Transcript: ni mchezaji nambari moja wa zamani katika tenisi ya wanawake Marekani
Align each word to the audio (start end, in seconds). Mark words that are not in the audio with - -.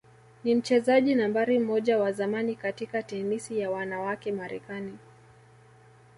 ni 0.43 0.55
mchezaji 0.55 1.15
nambari 1.15 1.59
moja 1.59 1.97
wa 1.99 2.11
zamani 2.11 2.55
katika 2.55 3.03
tenisi 3.03 3.59
ya 3.59 3.71
wanawake 3.71 4.31
Marekani 4.31 4.97